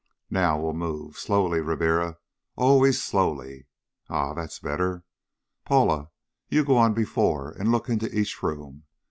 "Now 0.31 0.59
we'll 0.59 0.73
move. 0.73 1.15
Slowly, 1.19 1.61
Ribiera! 1.61 2.17
Always 2.55 3.03
slowly.... 3.03 3.67
Ah! 4.09 4.33
That's 4.33 4.57
better! 4.57 5.03
Paula, 5.63 6.09
you 6.49 6.65
go 6.65 6.75
on 6.75 6.95
before 6.95 7.51
and 7.51 7.69
look 7.71 7.87
into 7.87 8.11
each 8.11 8.41
room. 8.41 8.85